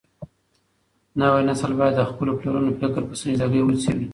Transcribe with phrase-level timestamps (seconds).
[1.19, 4.07] نوی نسل بايد د خپلو پلرونو فکر په سنجيدګۍ وڅېړي.